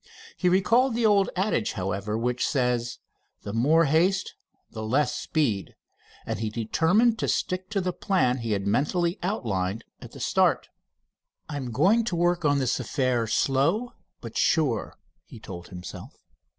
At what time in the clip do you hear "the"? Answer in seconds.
0.95-1.05, 3.43-3.53, 4.71-4.81, 7.79-7.93, 10.13-10.19